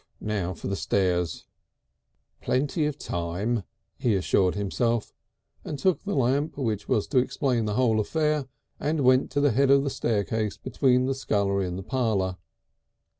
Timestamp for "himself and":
4.55-5.77